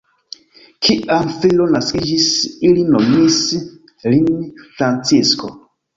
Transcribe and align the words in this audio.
Kiam 0.85 1.27
filo 1.43 1.67
naskiĝis, 1.75 2.25
ili 2.69 2.85
nomis 2.95 3.37
lin 4.15 4.25
Francisko. 4.65 5.53